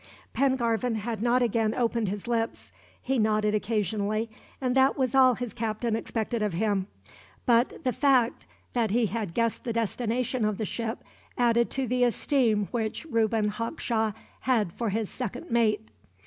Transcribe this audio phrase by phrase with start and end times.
[0.33, 2.71] Pengarvan had not again opened his lips.
[2.99, 6.87] He nodded occasionally, and that was all his captain expected of him;
[7.45, 11.03] but the fact that he had guessed the destination of the ship,
[11.37, 15.89] added to the esteem which Reuben Hawkshaw had for his second mate.